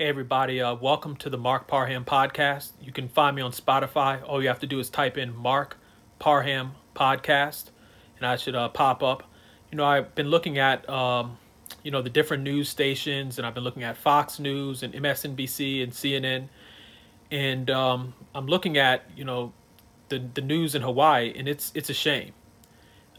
Hey, 0.00 0.06
everybody, 0.06 0.60
uh, 0.60 0.76
welcome 0.76 1.16
to 1.16 1.28
the 1.28 1.36
Mark 1.36 1.66
Parham 1.66 2.04
podcast. 2.04 2.70
You 2.80 2.92
can 2.92 3.08
find 3.08 3.34
me 3.34 3.42
on 3.42 3.50
Spotify. 3.50 4.22
All 4.24 4.40
you 4.40 4.46
have 4.46 4.60
to 4.60 4.66
do 4.68 4.78
is 4.78 4.88
type 4.88 5.18
in 5.18 5.34
Mark 5.34 5.76
Parham 6.20 6.76
podcast, 6.94 7.70
and 8.16 8.24
I 8.24 8.36
should 8.36 8.54
uh, 8.54 8.68
pop 8.68 9.02
up. 9.02 9.24
You 9.72 9.76
know, 9.76 9.84
I've 9.84 10.14
been 10.14 10.28
looking 10.28 10.56
at, 10.56 10.88
um, 10.88 11.36
you 11.82 11.90
know, 11.90 12.00
the 12.00 12.10
different 12.10 12.44
news 12.44 12.68
stations, 12.68 13.38
and 13.38 13.44
I've 13.44 13.54
been 13.54 13.64
looking 13.64 13.82
at 13.82 13.96
Fox 13.96 14.38
News 14.38 14.84
and 14.84 14.94
MSNBC 14.94 15.82
and 15.82 15.92
CNN, 15.92 16.48
and 17.32 17.68
um, 17.68 18.14
I'm 18.36 18.46
looking 18.46 18.78
at, 18.78 19.02
you 19.16 19.24
know, 19.24 19.52
the 20.10 20.22
the 20.32 20.42
news 20.42 20.76
in 20.76 20.82
Hawaii, 20.82 21.34
and 21.36 21.48
it's 21.48 21.72
it's 21.74 21.90
a 21.90 21.94
shame. 21.94 22.34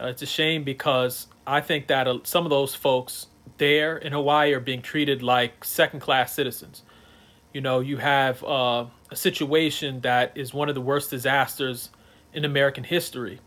Uh, 0.00 0.06
it's 0.06 0.22
a 0.22 0.26
shame 0.26 0.64
because 0.64 1.26
I 1.46 1.60
think 1.60 1.88
that 1.88 2.08
uh, 2.08 2.20
some 2.22 2.46
of 2.46 2.50
those 2.50 2.74
folks 2.74 3.26
there 3.58 3.96
in 3.96 4.12
Hawaii 4.12 4.52
are 4.54 4.60
being 4.60 4.82
treated 4.82 5.22
like 5.22 5.64
second 5.64 6.00
class 6.00 6.32
citizens. 6.32 6.82
You 7.52 7.60
know, 7.60 7.80
you 7.80 7.98
have 7.98 8.42
uh, 8.44 8.86
a 9.10 9.16
situation 9.16 10.00
that 10.00 10.32
is 10.34 10.54
one 10.54 10.68
of 10.68 10.74
the 10.74 10.80
worst 10.80 11.10
disasters 11.10 11.90
in 12.32 12.44
American 12.44 12.84
history. 12.84 13.40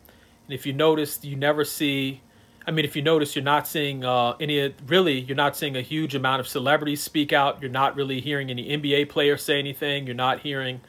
And 0.45 0.53
if 0.53 0.65
you 0.65 0.73
notice, 0.73 1.23
you 1.23 1.35
never 1.35 1.63
see, 1.63 2.21
I 2.67 2.71
mean, 2.71 2.85
if 2.85 2.95
you 2.95 3.01
notice, 3.01 3.35
you're 3.35 3.43
not 3.43 3.67
seeing 3.67 4.03
uh, 4.03 4.33
any, 4.39 4.73
really, 4.85 5.19
you're 5.19 5.37
not 5.37 5.55
seeing 5.55 5.75
a 5.75 5.81
huge 5.81 6.15
amount 6.15 6.41
of 6.41 6.47
celebrities 6.47 7.01
speak 7.01 7.33
out. 7.33 7.61
You're 7.61 7.71
not 7.71 7.95
really 7.95 8.19
hearing 8.19 8.49
any 8.49 8.69
NBA 8.69 9.09
players 9.09 9.41
say 9.43 9.57
anything. 9.57 10.05
You're 10.05 10.15
not 10.15 10.41
hearing, 10.41 10.81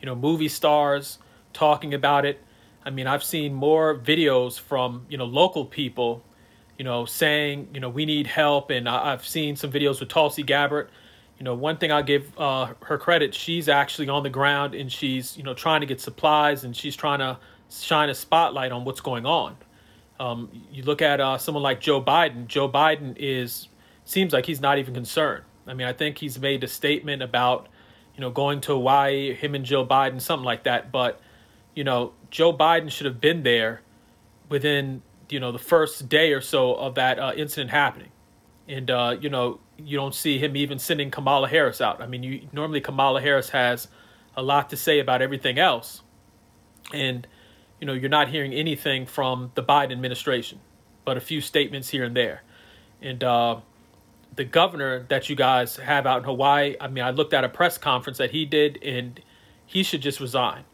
you 0.00 0.06
know, 0.06 0.14
movie 0.14 0.48
stars 0.48 1.18
talking 1.52 1.92
about 1.92 2.24
it. 2.24 2.40
I 2.84 2.90
mean, 2.90 3.06
I've 3.06 3.24
seen 3.24 3.52
more 3.52 3.94
videos 3.94 4.58
from, 4.58 5.06
you 5.08 5.18
know, 5.18 5.26
local 5.26 5.66
people 5.66 6.24
you 6.80 6.84
know, 6.84 7.04
saying, 7.04 7.68
you 7.74 7.78
know, 7.78 7.90
we 7.90 8.06
need 8.06 8.26
help. 8.26 8.70
And 8.70 8.88
I, 8.88 9.10
have 9.10 9.26
seen 9.26 9.54
some 9.54 9.70
videos 9.70 10.00
with 10.00 10.08
Tulsi 10.08 10.42
Gabbard. 10.42 10.88
You 11.36 11.44
know, 11.44 11.54
one 11.54 11.76
thing 11.76 11.92
I'll 11.92 12.02
give 12.02 12.32
uh, 12.38 12.72
her 12.84 12.96
credit, 12.96 13.34
she's 13.34 13.68
actually 13.68 14.08
on 14.08 14.22
the 14.22 14.30
ground 14.30 14.74
and 14.74 14.90
she's, 14.90 15.36
you 15.36 15.42
know, 15.42 15.52
trying 15.52 15.82
to 15.82 15.86
get 15.86 16.00
supplies 16.00 16.64
and 16.64 16.74
she's 16.74 16.96
trying 16.96 17.18
to 17.18 17.36
shine 17.68 18.08
a 18.08 18.14
spotlight 18.14 18.72
on 18.72 18.86
what's 18.86 19.02
going 19.02 19.26
on. 19.26 19.58
Um, 20.18 20.48
you 20.72 20.82
look 20.82 21.02
at 21.02 21.20
uh, 21.20 21.36
someone 21.36 21.62
like 21.62 21.82
Joe 21.82 22.02
Biden. 22.02 22.46
Joe 22.46 22.66
Biden 22.66 23.14
is 23.18 23.68
seems 24.06 24.32
like 24.32 24.46
he's 24.46 24.62
not 24.62 24.78
even 24.78 24.94
concerned. 24.94 25.44
I 25.66 25.74
mean, 25.74 25.86
I 25.86 25.92
think 25.92 26.16
he's 26.16 26.38
made 26.38 26.64
a 26.64 26.68
statement 26.68 27.20
about, 27.22 27.68
you 28.14 28.22
know, 28.22 28.30
going 28.30 28.62
to 28.62 28.72
Hawaii, 28.72 29.34
him 29.34 29.54
and 29.54 29.66
Joe 29.66 29.84
Biden, 29.84 30.18
something 30.18 30.46
like 30.46 30.62
that. 30.62 30.90
But, 30.90 31.20
you 31.74 31.84
know, 31.84 32.14
Joe 32.30 32.56
Biden 32.56 32.90
should 32.90 33.04
have 33.04 33.20
been 33.20 33.42
there 33.42 33.82
within 34.48 35.02
you 35.30 35.40
know 35.40 35.52
the 35.52 35.58
first 35.58 36.08
day 36.08 36.32
or 36.32 36.40
so 36.40 36.74
of 36.74 36.94
that 36.96 37.18
uh, 37.18 37.32
incident 37.36 37.70
happening, 37.70 38.10
and 38.68 38.90
uh, 38.90 39.16
you 39.20 39.28
know 39.28 39.60
you 39.76 39.96
don't 39.96 40.14
see 40.14 40.38
him 40.38 40.56
even 40.56 40.78
sending 40.78 41.10
Kamala 41.10 41.48
Harris 41.48 41.80
out. 41.80 42.00
I 42.00 42.06
mean, 42.06 42.22
you 42.22 42.48
normally 42.52 42.80
Kamala 42.80 43.20
Harris 43.20 43.50
has 43.50 43.88
a 44.36 44.42
lot 44.42 44.70
to 44.70 44.76
say 44.76 44.98
about 44.98 45.22
everything 45.22 45.58
else, 45.58 46.02
and 46.92 47.26
you 47.80 47.86
know 47.86 47.92
you're 47.92 48.10
not 48.10 48.28
hearing 48.28 48.52
anything 48.52 49.06
from 49.06 49.52
the 49.54 49.62
Biden 49.62 49.92
administration, 49.92 50.60
but 51.04 51.16
a 51.16 51.20
few 51.20 51.40
statements 51.40 51.88
here 51.88 52.04
and 52.04 52.16
there, 52.16 52.42
and 53.00 53.22
uh, 53.22 53.60
the 54.36 54.44
governor 54.44 55.06
that 55.08 55.28
you 55.28 55.36
guys 55.36 55.76
have 55.76 56.06
out 56.06 56.18
in 56.18 56.24
Hawaii. 56.24 56.76
I 56.80 56.88
mean, 56.88 57.04
I 57.04 57.10
looked 57.10 57.34
at 57.34 57.44
a 57.44 57.48
press 57.48 57.78
conference 57.78 58.18
that 58.18 58.30
he 58.30 58.44
did, 58.44 58.82
and 58.82 59.20
he 59.66 59.82
should 59.82 60.02
just 60.02 60.20
resign. 60.20 60.64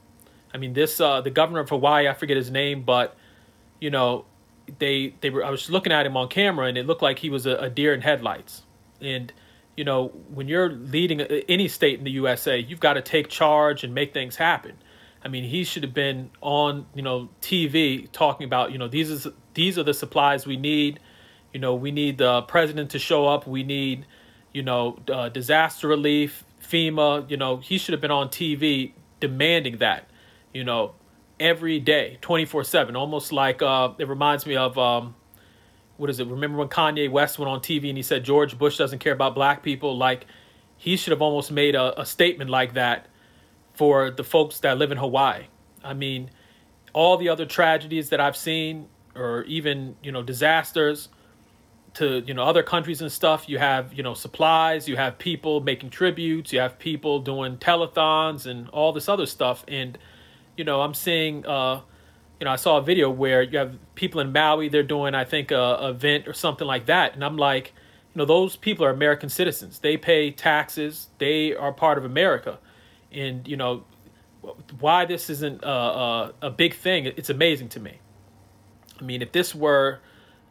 I 0.53 0.59
mean, 0.59 0.73
this 0.73 1.01
uh, 1.01 1.21
the 1.21 1.31
governor 1.31 1.61
of 1.61 1.69
Hawaii, 1.69 2.09
I 2.09 2.15
forget 2.15 2.37
his 2.37 2.51
name, 2.51 2.83
but 2.83 3.17
you 3.81 3.91
know 3.91 4.25
they 4.79 5.15
they 5.21 5.31
were 5.31 5.45
I 5.45 5.51
was 5.51 5.71
looking 5.71 5.93
at 5.93 6.07
him 6.07 6.17
on 6.17 6.29
camera 6.29 6.67
and 6.67 6.77
it 6.77 6.87
looked 6.87 7.03
like 7.03 7.21
he 7.21 7.31
was 7.31 7.47
a, 7.47 7.57
a 7.57 7.71
deer 7.71 7.95
in 7.95 8.03
headlights. 8.03 8.63
And 9.01 9.33
you 9.77 9.85
know, 9.85 10.09
when 10.33 10.49
you're 10.49 10.71
leading 10.71 11.21
any 11.21 11.69
state 11.69 11.99
in 11.99 12.05
the 12.05 12.11
USA, 12.13 12.59
you've 12.59 12.81
got 12.81 12.95
to 12.95 13.03
take 13.03 13.29
charge 13.29 13.85
and 13.85 13.95
make 13.95 14.13
things 14.15 14.37
happen. 14.37 14.73
I 15.23 15.29
mean, 15.29 15.45
he 15.45 15.65
should 15.65 15.83
have 15.83 15.93
been 15.93 16.31
on, 16.41 16.87
you 16.95 17.03
know, 17.03 17.29
TV 17.43 18.11
talking 18.13 18.45
about, 18.47 18.73
you 18.73 18.79
know, 18.79 18.89
these 18.89 19.11
is 19.11 19.27
these 19.55 19.79
are 19.79 19.83
the 19.83 19.93
supplies 19.93 20.47
we 20.47 20.57
need. 20.57 21.01
You 21.53 21.61
know, 21.61 21.75
we 21.75 21.91
need 21.91 22.19
the 22.19 22.43
president 22.43 22.91
to 22.93 22.99
show 22.99 23.27
up. 23.27 23.47
We 23.47 23.63
need, 23.63 24.07
you 24.53 24.63
know, 24.63 24.99
uh, 25.13 25.29
disaster 25.29 25.89
relief, 25.89 26.45
FEMA. 26.63 27.29
You 27.31 27.37
know, 27.37 27.57
he 27.57 27.77
should 27.77 27.93
have 27.93 28.01
been 28.01 28.11
on 28.11 28.29
TV 28.29 28.93
demanding 29.21 29.79
that. 29.79 30.09
You 30.55 30.65
know, 30.65 30.95
every 31.39 31.81
day, 31.81 32.19
24 32.21 32.65
7. 32.65 32.97
Almost 32.97 33.33
like 33.33 33.63
uh, 33.63 33.93
it 33.99 34.09
reminds 34.09 34.47
me 34.47 34.57
of 34.57 34.79
um, 34.79 35.15
what 35.97 36.11
is 36.11 36.21
it? 36.21 36.27
Remember 36.27 36.59
when 36.59 36.69
Kanye 36.69 37.11
West 37.11 37.39
went 37.39 37.51
on 37.51 37.61
TV 37.61 37.89
and 37.89 37.97
he 37.97 38.03
said 38.03 38.25
George 38.25 38.59
Bush 38.59 38.77
doesn't 38.77 38.99
care 38.99 39.13
about 39.13 39.35
black 39.35 39.63
people? 39.63 39.97
Like, 39.97 40.27
he 40.77 40.97
should 40.97 41.11
have 41.11 41.23
almost 41.23 41.51
made 41.51 41.75
a, 41.75 42.01
a 42.01 42.07
statement 42.07 42.51
like 42.51 42.75
that 42.75 43.09
for 43.75 44.11
the 44.11 44.25
folks 44.25 44.61
that 44.61 44.79
live 44.79 44.93
in 44.93 44.99
Hawaii. 44.99 45.45
I 45.83 45.95
mean, 45.95 46.31
all 46.93 47.17
the 47.17 47.29
other 47.29 47.47
tragedies 47.47 48.11
that 48.11 48.21
I've 48.21 48.37
seen, 48.37 48.89
or 49.15 49.45
even, 49.45 49.97
you 50.03 50.13
know, 50.13 50.23
disasters 50.23 51.09
to, 51.95 52.23
you 52.27 52.35
know, 52.35 52.43
other 52.43 52.63
countries 52.63 53.01
and 53.01 53.11
stuff, 53.11 53.49
you 53.49 53.59
have, 53.59 53.95
you 53.95 54.03
know, 54.03 54.13
supplies, 54.13 54.87
you 54.87 54.97
have 54.97 55.19
people 55.19 55.61
making 55.61 55.91
tributes, 55.91 56.53
you 56.53 56.61
have 56.61 56.79
people 56.79 57.21
doing 57.21 57.57
telethons 57.57 58.47
and 58.47 58.69
all 58.71 58.93
this 58.93 59.09
other 59.09 59.25
stuff. 59.25 59.65
And, 59.67 59.97
you 60.57 60.65
know, 60.65 60.81
I'm 60.81 60.95
seeing, 60.95 61.47
uh, 61.47 61.81
you 62.41 62.45
know, 62.45 62.51
I 62.51 62.57
saw 62.57 62.79
a 62.79 62.83
video 62.83 63.11
where 63.11 63.43
you 63.43 63.59
have 63.59 63.79
people 63.95 64.21
in 64.21 64.33
Maui, 64.33 64.69
they're 64.69 64.83
doing, 64.83 65.15
I 65.15 65.25
think, 65.25 65.51
a, 65.51 65.57
a 65.57 65.91
event 65.91 66.29
or 66.29 66.33
something 66.33 66.67
like 66.67 66.87
that. 66.87 67.15
And 67.15 67.25
I'm 67.25 67.37
like, 67.37 67.73
you 68.15 68.19
know, 68.19 68.25
those 68.25 68.57
people 68.57 68.85
are 68.85 68.91
American 68.91 69.29
citizens. 69.29 69.79
They 69.79 69.97
pay 69.97 70.31
taxes. 70.31 71.09
They 71.19 71.55
are 71.55 71.73
part 71.73 71.99
of 71.99 72.05
America. 72.05 72.59
And, 73.13 73.47
you 73.47 73.57
know, 73.57 73.85
why 74.79 75.05
this 75.05 75.29
isn't 75.31 75.63
a, 75.63 75.69
a, 75.69 76.35
a 76.43 76.51
big 76.51 76.75
thing, 76.75 77.07
it's 77.07 77.31
amazing 77.31 77.69
to 77.71 77.81
me. 77.81 77.99
I 79.01 79.03
mean, 79.03 79.21
if 79.21 79.33
this 79.33 79.55
were 79.55 80.01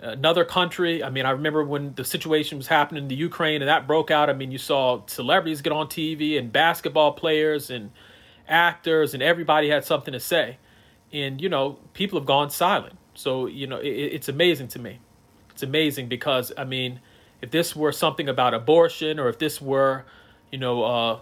another 0.01 0.45
country, 0.45 1.03
I 1.03 1.09
mean, 1.09 1.25
I 1.25 1.31
remember 1.31 1.63
when 1.63 1.93
the 1.95 2.03
situation 2.03 2.57
was 2.57 2.67
happening 2.67 3.03
in 3.03 3.07
the 3.07 3.15
Ukraine 3.15 3.61
and 3.61 3.69
that 3.69 3.87
broke 3.87 4.11
out. 4.11 4.29
I 4.29 4.33
mean, 4.33 4.51
you 4.51 4.57
saw 4.57 5.03
celebrities 5.07 5.61
get 5.61 5.73
on 5.73 5.87
TV 5.87 6.37
and 6.37 6.51
basketball 6.51 7.13
players 7.13 7.69
and, 7.69 7.91
actors 8.47 9.13
and 9.13 9.23
everybody 9.23 9.69
had 9.69 9.85
something 9.85 10.11
to 10.11 10.19
say. 10.19 10.57
And 11.11 11.41
you 11.41 11.49
know 11.49 11.79
people 11.93 12.19
have 12.19 12.25
gone 12.25 12.49
silent. 12.49 12.97
So 13.13 13.47
you 13.47 13.67
know 13.67 13.77
it, 13.77 13.89
it's 13.89 14.29
amazing 14.29 14.67
to 14.69 14.79
me. 14.79 14.99
It's 15.51 15.63
amazing 15.63 16.09
because 16.09 16.51
i 16.57 16.65
mean 16.65 16.99
if 17.41 17.49
this 17.49 17.75
were 17.75 17.93
something 17.93 18.27
about 18.27 18.53
abortion 18.53 19.19
or 19.19 19.29
if 19.29 19.39
this 19.39 19.61
were 19.61 20.03
you 20.51 20.57
know 20.57 20.83
uh, 20.83 21.19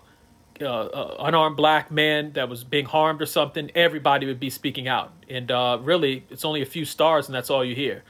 uh, 0.62 0.66
uh, 0.66 1.16
unarmed 1.20 1.56
black 1.56 1.92
man 1.92 2.32
that 2.34 2.50
was 2.50 2.64
being 2.64 2.86
harmed 2.86 3.22
or 3.22 3.26
something 3.26 3.72
everybody 3.76 4.26
would 4.26 4.40
be 4.40 4.50
speaking 4.50 4.88
out. 4.88 5.12
And 5.30 5.52
uh, 5.52 5.80
really 5.82 6.26
it's 6.30 6.46
only 6.46 6.62
a 6.62 6.66
few 6.66 6.86
stars 6.86 7.28
and 7.28 7.36
that's 7.36 7.50
all 7.50 7.64
you 7.64 7.76
hear. 7.76 8.04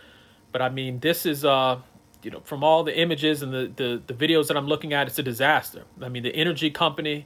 But 0.51 0.61
i 0.61 0.69
mean 0.69 0.99
this 0.99 1.25
is 1.25 1.43
uh 1.43 1.79
you 2.21 2.31
know 2.31 2.39
from 2.45 2.63
all 2.63 2.83
the 2.85 2.97
images 2.97 3.41
and 3.41 3.53
the, 3.53 3.71
the 3.75 4.01
the 4.07 4.13
videos 4.13 4.47
that 4.47 4.55
i'm 4.55 4.67
looking 4.67 4.93
at 4.93 5.07
it's 5.07 5.19
a 5.19 5.23
disaster. 5.23 5.83
I 6.01 6.09
mean 6.09 6.23
the 6.23 6.35
energy 6.35 6.69
company 6.71 7.25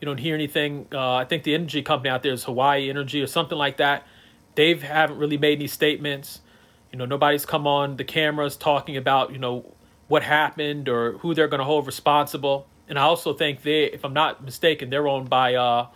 you 0.00 0.06
don't 0.06 0.18
hear 0.18 0.34
anything. 0.34 0.86
Uh, 0.92 1.14
I 1.14 1.24
think 1.24 1.44
the 1.44 1.54
energy 1.54 1.82
company 1.82 2.10
out 2.10 2.22
there 2.22 2.32
is 2.32 2.44
Hawaii 2.44 2.90
Energy 2.90 3.22
or 3.22 3.26
something 3.26 3.56
like 3.56 3.78
that. 3.78 4.06
They 4.54 4.74
haven't 4.74 5.18
really 5.18 5.38
made 5.38 5.58
any 5.58 5.66
statements. 5.66 6.40
You 6.92 6.98
know, 6.98 7.06
nobody's 7.06 7.46
come 7.46 7.66
on 7.66 7.96
the 7.96 8.04
cameras 8.04 8.56
talking 8.56 8.96
about 8.96 9.32
you 9.32 9.38
know 9.38 9.74
what 10.08 10.22
happened 10.22 10.88
or 10.88 11.12
who 11.18 11.34
they're 11.34 11.48
going 11.48 11.58
to 11.58 11.64
hold 11.64 11.86
responsible. 11.86 12.66
And 12.88 12.98
I 12.98 13.02
also 13.02 13.34
think 13.34 13.62
they, 13.62 13.84
if 13.84 14.04
I'm 14.04 14.12
not 14.12 14.44
mistaken, 14.44 14.90
they're 14.90 15.08
owned 15.08 15.28
by 15.28 15.54
uh, 15.54 15.88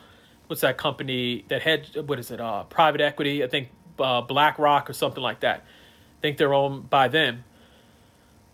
what's 0.48 0.62
that 0.62 0.76
company 0.76 1.44
that 1.48 1.62
had 1.62 1.86
what 2.06 2.18
is 2.18 2.30
it? 2.30 2.40
Uh, 2.40 2.64
private 2.64 3.00
equity. 3.00 3.44
I 3.44 3.48
think 3.48 3.68
uh, 3.98 4.22
BlackRock 4.22 4.90
or 4.90 4.92
something 4.92 5.22
like 5.22 5.40
that. 5.40 5.58
I 5.58 6.20
think 6.20 6.38
they're 6.38 6.54
owned 6.54 6.90
by 6.90 7.08
them. 7.08 7.44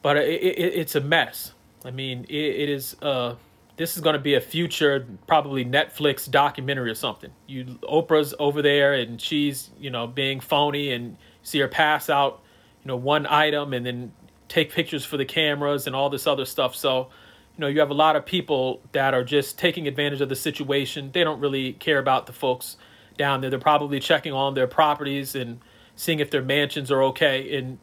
But 0.02 0.18
it, 0.18 0.42
it, 0.42 0.74
it's 0.74 0.94
a 0.94 1.00
mess. 1.00 1.52
I 1.84 1.90
mean, 1.90 2.26
it, 2.28 2.34
it 2.34 2.68
is. 2.68 2.96
Uh, 3.00 3.36
this 3.76 3.96
is 3.96 4.02
going 4.02 4.14
to 4.14 4.20
be 4.20 4.34
a 4.34 4.40
future 4.40 5.06
probably 5.26 5.64
Netflix 5.64 6.30
documentary 6.30 6.90
or 6.90 6.94
something. 6.94 7.30
You 7.46 7.64
Oprah's 7.82 8.34
over 8.38 8.62
there 8.62 8.94
and 8.94 9.20
she's 9.20 9.70
you 9.78 9.90
know 9.90 10.06
being 10.06 10.40
phony 10.40 10.92
and 10.92 11.16
see 11.42 11.58
her 11.60 11.68
pass 11.68 12.10
out 12.10 12.42
you 12.82 12.88
know 12.88 12.96
one 12.96 13.26
item 13.26 13.72
and 13.72 13.84
then 13.84 14.12
take 14.48 14.72
pictures 14.72 15.04
for 15.04 15.16
the 15.16 15.24
cameras 15.24 15.86
and 15.86 15.94
all 15.94 16.08
this 16.08 16.26
other 16.26 16.44
stuff. 16.44 16.74
So 16.74 17.08
you 17.56 17.60
know 17.60 17.66
you 17.66 17.80
have 17.80 17.90
a 17.90 17.94
lot 17.94 18.16
of 18.16 18.24
people 18.24 18.80
that 18.92 19.12
are 19.12 19.24
just 19.24 19.58
taking 19.58 19.86
advantage 19.86 20.20
of 20.20 20.28
the 20.28 20.36
situation. 20.36 21.10
They 21.12 21.24
don't 21.24 21.40
really 21.40 21.74
care 21.74 21.98
about 21.98 22.26
the 22.26 22.32
folks 22.32 22.76
down 23.18 23.40
there. 23.40 23.50
They're 23.50 23.58
probably 23.58 24.00
checking 24.00 24.32
on 24.32 24.54
their 24.54 24.66
properties 24.66 25.34
and 25.34 25.60
seeing 25.96 26.20
if 26.20 26.30
their 26.30 26.42
mansions 26.42 26.90
are 26.90 27.02
okay. 27.02 27.56
And 27.56 27.78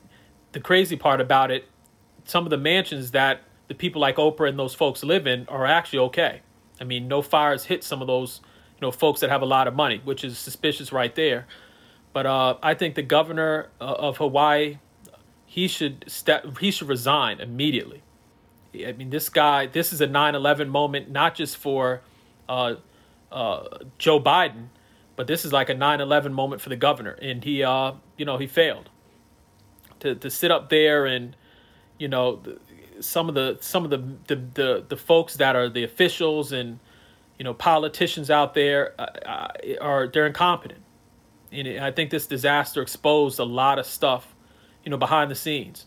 the 0.53 0.59
crazy 0.59 0.95
part 0.95 1.21
about 1.21 1.51
it, 1.51 1.67
some 2.25 2.45
of 2.45 2.49
the 2.49 2.57
mansions 2.57 3.11
that 3.11 3.41
the 3.67 3.75
people 3.75 4.01
like 4.01 4.17
Oprah 4.17 4.49
and 4.49 4.59
those 4.59 4.73
folks 4.73 5.03
live 5.03 5.27
in 5.27 5.47
are 5.47 5.65
actually 5.65 5.99
okay. 5.99 6.41
I 6.79 6.83
mean, 6.83 7.07
no 7.07 7.21
fires 7.21 7.65
hit 7.65 7.83
some 7.83 8.01
of 8.01 8.07
those, 8.07 8.41
you 8.75 8.81
know, 8.81 8.91
folks 8.91 9.21
that 9.21 9.29
have 9.29 9.41
a 9.41 9.45
lot 9.45 9.67
of 9.67 9.75
money, 9.75 10.01
which 10.03 10.23
is 10.23 10.37
suspicious 10.37 10.91
right 10.91 11.13
there. 11.15 11.47
But 12.11 12.25
uh, 12.25 12.57
I 12.61 12.73
think 12.73 12.95
the 12.95 13.03
governor 13.03 13.69
uh, 13.81 13.85
of 13.85 14.17
Hawaii, 14.17 14.77
he 15.45 15.67
should 15.67 16.05
step, 16.07 16.57
he 16.59 16.71
should 16.71 16.87
resign 16.87 17.39
immediately. 17.39 18.03
I 18.75 18.91
mean, 18.91 19.09
this 19.11 19.29
guy, 19.29 19.67
this 19.67 19.93
is 19.93 20.01
a 20.01 20.07
9 20.07 20.35
11 20.35 20.69
moment, 20.69 21.09
not 21.09 21.35
just 21.35 21.57
for 21.57 22.01
uh, 22.49 22.75
uh, 23.31 23.67
Joe 23.97 24.19
Biden, 24.19 24.67
but 25.15 25.27
this 25.27 25.45
is 25.45 25.53
like 25.53 25.69
a 25.69 25.75
9 25.75 26.01
11 26.01 26.33
moment 26.33 26.61
for 26.61 26.69
the 26.69 26.75
governor. 26.75 27.11
And 27.11 27.43
he, 27.43 27.63
uh, 27.63 27.93
you 28.17 28.25
know, 28.25 28.37
he 28.37 28.47
failed 28.47 28.89
to, 29.99 30.15
to 30.15 30.29
sit 30.29 30.51
up 30.51 30.69
there 30.69 31.05
and, 31.05 31.35
you 31.99 32.07
know, 32.07 32.41
some 32.99 33.29
of 33.29 33.35
the 33.35 33.57
some 33.61 33.83
of 33.83 33.89
the, 33.89 34.03
the 34.27 34.35
the 34.53 34.85
the 34.89 34.97
folks 34.97 35.35
that 35.35 35.55
are 35.55 35.69
the 35.69 35.83
officials 35.83 36.51
and 36.51 36.79
you 37.37 37.43
know 37.43 37.53
politicians 37.53 38.29
out 38.29 38.53
there 38.53 38.93
uh, 38.99 39.05
uh 39.25 39.47
are 39.81 40.07
they're 40.07 40.27
incompetent 40.27 40.79
and 41.51 41.67
I 41.79 41.91
think 41.91 42.09
this 42.09 42.25
disaster 42.25 42.81
exposed 42.81 43.39
a 43.39 43.43
lot 43.43 43.79
of 43.79 43.85
stuff 43.85 44.35
you 44.83 44.89
know 44.89 44.97
behind 44.97 45.31
the 45.31 45.35
scenes 45.35 45.85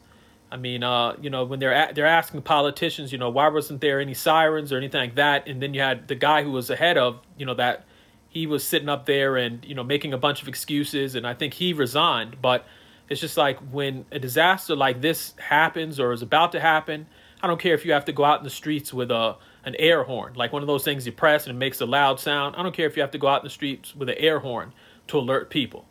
I 0.49 0.57
mean, 0.57 0.85
uh, 0.85 1.17
you 1.21 1.29
know, 1.29 1.45
when 1.45 1.59
they're 1.59 1.73
a- 1.73 1.93
they're 1.93 2.07
asking 2.07 2.43
politicians, 2.43 3.11
you 3.11 3.19
know, 3.19 3.29
why 3.29 3.49
wasn't 3.49 3.81
there 3.81 4.01
any 4.01 4.15
sirens 4.15 4.73
or 4.73 4.77
anything 4.77 5.01
like 5.01 5.17
that? 5.17 5.49
And 5.49 5.61
then 5.61 5.75
you 5.75 5.81
had 5.81 6.07
the 6.07 6.15
guy 6.15 6.45
who 6.45 6.53
was 6.53 6.71
ahead 6.71 6.97
of, 6.97 7.19
you 7.37 7.45
know, 7.45 7.55
that 7.55 7.85
he 8.37 8.47
was 8.47 8.63
sitting 8.63 8.89
up 8.89 9.07
there 9.07 9.37
and 9.37 9.65
you 9.65 9.75
know 9.75 9.83
making 9.83 10.13
a 10.13 10.19
bunch 10.19 10.43
of 10.43 10.49
excuses, 10.49 11.15
and 11.15 11.27
I 11.27 11.33
think 11.33 11.55
he 11.55 11.73
resigned. 11.73 12.43
But 12.43 12.67
it's 13.09 13.21
just 13.21 13.37
like 13.37 13.59
when 13.73 14.05
a 14.11 14.19
disaster 14.19 14.75
like 14.75 15.01
this 15.01 15.35
happens 15.39 16.01
or 16.01 16.13
is 16.13 16.23
about 16.23 16.53
to 16.53 16.61
happen, 16.61 17.07
I 17.43 17.47
don't 17.47 17.61
care 17.61 17.75
if 17.75 17.85
you 17.85 17.93
have 17.93 18.05
to 18.07 18.13
go 18.13 18.25
out 18.25 18.39
in 18.39 18.45
the 18.45 18.51
streets 18.51 18.93
with 18.93 19.11
a 19.11 19.37
an 19.65 19.75
air 19.81 20.05
horn, 20.05 20.35
like 20.35 20.53
one 20.53 20.63
of 20.63 20.69
those 20.69 20.85
things 20.85 21.07
you 21.07 21.13
press 21.13 21.47
and 21.47 21.57
it 21.57 21.59
makes 21.59 21.81
a 21.81 21.87
loud 21.87 22.21
sound. 22.21 22.55
I 22.57 22.63
don't 22.63 22.75
care 22.75 22.87
if 22.87 22.97
you 22.97 23.03
have 23.03 23.11
to 23.11 23.19
go 23.19 23.27
out 23.27 23.41
in 23.41 23.47
the 23.47 23.51
streets 23.51 23.97
with 23.97 24.09
an 24.09 24.15
air 24.19 24.39
horn 24.39 24.73
to 25.09 25.19
alert 25.19 25.51
people. 25.51 25.87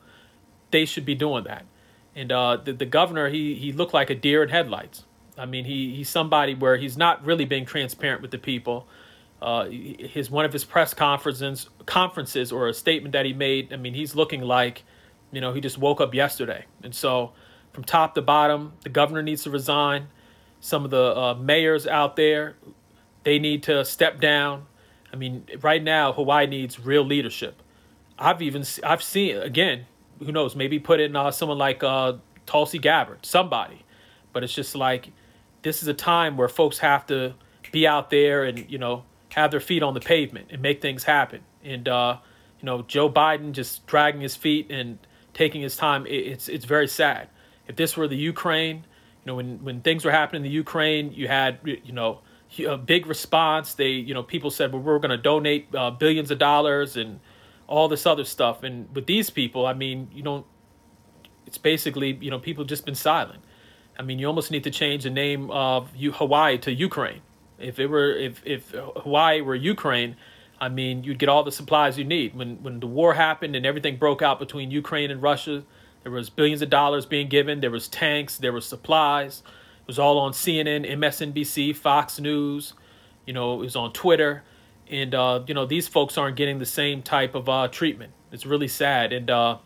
They 0.72 0.86
should 0.86 1.06
be 1.06 1.16
doing 1.16 1.44
that 1.44 1.66
and 2.16 2.32
uh, 2.32 2.58
the 2.64 2.74
the 2.74 2.86
governor 2.86 3.30
he 3.30 3.56
he 3.56 3.74
looked 3.74 3.94
like 3.94 4.10
a 4.10 4.16
deer 4.16 4.42
in 4.42 4.50
headlights. 4.50 5.04
I 5.38 5.46
mean, 5.46 5.66
he 5.66 5.94
he's 5.96 6.10
somebody 6.10 6.56
where 6.56 6.78
he's 6.78 6.98
not 6.98 7.24
really 7.26 7.46
being 7.46 7.66
transparent 7.66 8.22
with 8.22 8.32
the 8.32 8.38
people. 8.38 8.88
Uh, 9.42 9.66
his 9.70 10.32
one 10.32 10.46
of 10.46 10.54
his 10.54 10.64
press 10.64 10.94
conferences 10.94 11.70
conferences 11.86 12.52
or 12.52 12.70
a 12.70 12.74
statement 12.74 13.12
that 13.12 13.26
he 13.26 13.34
made. 13.34 13.74
I 13.74 13.76
mean, 13.76 13.94
he's 13.94 14.16
looking 14.16 14.42
like, 14.42 14.84
you 15.36 15.42
know, 15.42 15.54
he 15.54 15.62
just 15.62 15.78
woke 15.78 16.02
up 16.02 16.14
yesterday. 16.14 16.66
And 16.84 16.96
so, 16.96 17.34
from 17.74 17.84
top 17.84 18.16
to 18.16 18.22
bottom, 18.22 18.74
the 18.84 18.90
governor 18.90 19.22
needs 19.22 19.44
to 19.44 19.50
resign. 19.50 20.08
Some 20.62 20.86
of 20.86 20.92
the 20.92 21.16
uh, 21.16 21.34
mayors 21.36 21.86
out 21.86 22.16
there, 22.16 22.56
they 23.24 23.38
need 23.38 23.64
to 23.64 23.84
step 23.86 24.20
down. 24.20 24.66
I 25.12 25.18
mean, 25.18 25.46
right 25.62 25.84
now 25.84 26.14
Hawaii 26.14 26.48
needs 26.48 26.80
real 26.80 27.06
leadership. 27.06 27.62
I've 28.18 28.42
even 28.42 28.64
I've 28.84 29.04
seen 29.04 29.38
again 29.38 29.86
who 30.20 30.32
knows, 30.32 30.56
maybe 30.56 30.80
put 30.80 31.00
in 31.00 31.16
uh, 31.16 31.32
someone 31.32 31.58
like 31.58 31.84
uh, 31.84 32.14
Tulsi 32.46 32.80
Gabbard, 32.80 33.26
somebody. 33.26 33.84
But 34.34 34.44
it's 34.44 34.54
just 34.54 34.76
like 34.76 35.12
this 35.62 35.82
is 35.82 35.88
a 35.88 35.94
time 35.94 36.38
where 36.38 36.48
folks 36.48 36.80
have 36.80 37.06
to 37.08 37.36
be 37.72 37.88
out 37.88 38.10
there 38.10 38.44
and 38.44 38.70
you 38.70 38.78
know 38.78 39.04
have 39.30 39.52
their 39.52 39.60
feet 39.60 39.84
on 39.84 39.94
the 39.94 40.00
pavement 40.00 40.48
and 40.52 40.62
make 40.62 40.82
things 40.82 41.04
happen. 41.04 41.42
And 41.64 41.88
uh, 41.88 42.18
you 42.60 42.66
know, 42.66 42.84
Joe 42.84 43.10
Biden 43.10 43.52
just 43.52 43.86
dragging 43.88 44.22
his 44.22 44.36
feet 44.36 44.70
and 44.70 44.98
taking 45.36 45.62
his 45.62 45.78
time. 45.78 46.08
It's 46.08 46.50
it's 46.50 46.66
very 46.66 46.88
sad. 46.88 47.28
If 47.68 47.76
this 47.76 47.96
were 47.96 48.08
the 48.08 48.18
Ukraine, 48.18 48.78
you 48.78 49.26
know, 49.26 49.36
when 49.36 49.64
when 49.64 49.82
things 49.82 50.04
were 50.04 50.12
happening 50.12 50.40
in 50.40 50.44
the 50.44 50.56
Ukraine, 50.56 51.12
you 51.14 51.28
had 51.28 51.60
you 51.64 51.94
know 51.94 52.22
a 52.68 52.78
big 52.78 53.06
response. 53.06 53.76
They 53.76 53.90
you 53.90 54.16
know 54.16 54.24
people 54.24 54.50
said, 54.50 54.74
well, 54.74 54.82
we're 54.82 54.98
going 54.98 55.12
to 55.12 55.18
donate 55.18 55.68
uh, 55.76 55.92
billions 55.92 56.32
of 56.32 56.40
dollars 56.40 56.98
and 56.98 57.20
all 57.68 57.88
this 57.88 58.06
other 58.08 58.24
stuff. 58.24 58.64
And 58.64 58.94
with 58.96 59.06
these 59.06 59.30
people, 59.30 59.68
I 59.68 59.74
mean, 59.74 60.10
you 60.12 60.24
don't. 60.24 60.46
It's 61.46 61.60
basically 61.60 62.18
you 62.22 62.32
know 62.32 62.40
people 62.40 62.64
just 62.64 62.86
been 62.86 62.96
silent. 62.96 63.44
I 63.98 64.02
mean, 64.02 64.20
you 64.20 64.28
almost 64.28 64.52
need 64.52 64.64
to 64.66 64.72
change 64.72 65.04
the 65.04 65.10
name 65.10 65.52
of 65.52 65.92
Hawaii 65.96 66.58
to 66.60 66.74
Ukraine. 66.74 67.22
If 67.60 67.80
it 67.80 67.88
were 67.88 68.12
if 68.12 68.42
if 68.46 68.72
Hawaii 68.72 69.42
were 69.42 69.56
Ukraine, 69.56 70.16
I 70.60 70.70
mean, 70.70 71.04
you'd 71.04 71.20
get 71.20 71.30
all 71.30 71.44
the 71.44 71.52
supplies 71.52 71.98
you 71.98 72.06
need. 72.06 72.36
When 72.36 72.62
when 72.64 72.80
the 72.80 72.88
war 72.88 73.14
happened 73.14 73.56
and 73.56 73.66
everything 73.66 73.98
broke 73.98 74.22
out 74.22 74.40
between 74.40 74.72
Ukraine 74.72 75.12
and 75.12 75.22
Russia, 75.22 75.64
there 76.04 76.12
was 76.12 76.30
billions 76.30 76.62
of 76.62 76.70
dollars 76.70 77.06
being 77.06 77.28
given. 77.28 77.60
There 77.60 77.72
was 77.72 77.88
tanks. 77.88 78.38
There 78.38 78.54
was 78.54 78.66
supplies. 78.66 79.44
It 79.82 79.88
was 79.88 80.00
all 80.00 80.18
on 80.18 80.32
CNN, 80.32 80.90
MSNBC, 80.90 81.76
Fox 81.76 82.20
News. 82.20 82.74
You 83.26 83.34
know, 83.34 83.54
it 83.54 83.58
was 83.58 83.76
on 83.76 83.94
Twitter 83.94 84.44
and 84.90 85.16
uh, 85.16 85.44
you 85.48 85.54
know 85.54 85.66
these 85.66 85.88
folks 85.88 86.18
aren't 86.18 86.36
getting 86.36 86.60
the 86.60 86.66
same 86.66 87.02
type 87.02 87.36
of 87.36 87.50
uh, 87.50 87.68
treatment. 87.70 88.14
It's 88.32 88.46
really 88.46 88.68
sad, 88.68 89.14
and 89.14 89.30
uh, 89.30 89.58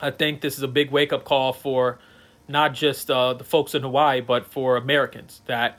I 0.00 0.10
think 0.10 0.40
this 0.40 0.56
is 0.56 0.62
a 0.62 0.68
big 0.68 0.90
wake 0.90 1.12
up 1.12 1.24
call 1.24 1.52
for 1.52 1.98
not 2.46 2.74
just 2.74 3.10
uh, 3.10 3.34
the 3.34 3.44
folks 3.44 3.74
in 3.74 3.82
Hawaii, 3.82 4.20
but 4.20 4.46
for 4.46 4.76
Americans. 4.76 5.42
That 5.46 5.78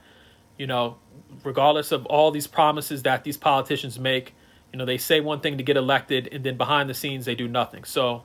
you 0.58 0.68
know, 0.68 0.98
regardless 1.44 1.92
of 1.92 2.06
all 2.08 2.32
these 2.32 2.48
promises 2.48 3.04
that 3.04 3.24
these 3.24 3.38
politicians 3.38 4.00
make, 4.00 4.34
you 4.72 4.78
know, 4.78 4.86
they 4.86 4.98
say 4.98 5.20
one 5.20 5.40
thing 5.40 5.58
to 5.58 5.64
get 5.64 5.78
elected, 5.78 6.30
and 6.32 6.44
then 6.44 6.58
behind 6.58 6.90
the 6.90 6.94
scenes 6.94 7.26
they 7.26 7.36
do 7.36 7.48
nothing. 7.48 7.84
So 7.84 8.24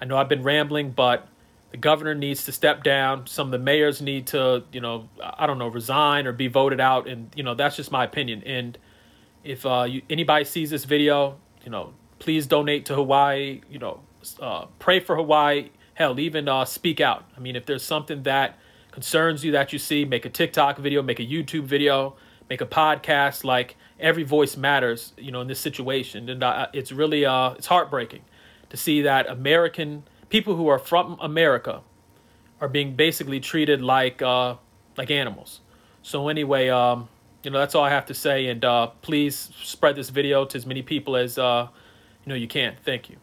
I 0.00 0.04
know 0.04 0.16
I've 0.16 0.28
been 0.28 0.42
rambling, 0.42 0.90
but 0.90 1.28
the 1.70 1.76
governor 1.76 2.14
needs 2.14 2.44
to 2.46 2.52
step 2.52 2.82
down. 2.82 3.26
Some 3.26 3.48
of 3.48 3.52
the 3.52 3.58
mayors 3.58 4.00
need 4.00 4.26
to, 4.28 4.64
you 4.72 4.80
know, 4.80 5.08
I 5.22 5.46
don't 5.46 5.58
know, 5.58 5.68
resign 5.68 6.26
or 6.26 6.32
be 6.32 6.48
voted 6.48 6.80
out, 6.80 7.06
and 7.06 7.30
you 7.34 7.42
know 7.42 7.54
that's 7.54 7.76
just 7.76 7.90
my 7.90 8.04
opinion. 8.04 8.42
And 8.44 8.78
if 9.44 9.66
uh, 9.66 9.86
you, 9.88 10.02
anybody 10.08 10.44
sees 10.44 10.70
this 10.70 10.84
video, 10.84 11.38
you 11.64 11.70
know, 11.70 11.92
please 12.18 12.46
donate 12.46 12.86
to 12.86 12.94
Hawaii. 12.94 13.60
You 13.70 13.78
know, 13.78 14.00
uh, 14.40 14.66
pray 14.78 15.00
for 15.00 15.16
Hawaii. 15.16 15.70
Hell, 15.94 16.18
even 16.20 16.48
uh, 16.48 16.64
speak 16.64 17.00
out. 17.00 17.24
I 17.36 17.40
mean, 17.40 17.56
if 17.56 17.66
there's 17.66 17.82
something 17.82 18.22
that 18.22 18.58
concerns 18.92 19.44
you 19.44 19.52
that 19.52 19.72
you 19.72 19.78
see, 19.78 20.04
make 20.04 20.24
a 20.24 20.30
TikTok 20.30 20.78
video, 20.78 21.02
make 21.02 21.20
a 21.20 21.24
YouTube 21.24 21.64
video, 21.64 22.16
make 22.48 22.60
a 22.60 22.66
podcast. 22.66 23.44
Like 23.44 23.76
every 23.98 24.24
voice 24.24 24.56
matters. 24.56 25.12
You 25.18 25.32
know, 25.32 25.40
in 25.40 25.48
this 25.48 25.60
situation, 25.60 26.28
and 26.28 26.42
uh, 26.42 26.68
it's 26.72 26.92
really 26.92 27.24
uh, 27.24 27.52
it's 27.52 27.66
heartbreaking 27.66 28.22
to 28.70 28.76
see 28.76 29.02
that 29.02 29.28
American 29.28 30.04
people 30.28 30.56
who 30.56 30.68
are 30.68 30.78
from 30.78 31.18
America 31.20 31.80
are 32.60 32.68
being 32.68 32.94
basically 32.94 33.40
treated 33.40 33.80
like 33.82 34.22
uh, 34.22 34.56
like 34.96 35.10
animals. 35.10 35.60
So 36.02 36.28
anyway, 36.28 36.68
um, 36.68 37.08
you 37.42 37.50
know 37.50 37.58
that's 37.58 37.74
all 37.74 37.84
I 37.84 37.90
have 37.90 38.06
to 38.06 38.14
say. 38.14 38.46
And 38.46 38.64
uh, 38.64 38.88
please 39.02 39.50
spread 39.62 39.96
this 39.96 40.10
video 40.10 40.44
to 40.44 40.56
as 40.56 40.66
many 40.66 40.82
people 40.82 41.16
as 41.16 41.38
uh, 41.38 41.68
you 42.24 42.30
know 42.30 42.36
you 42.36 42.48
can. 42.48 42.76
Thank 42.84 43.10
you. 43.10 43.16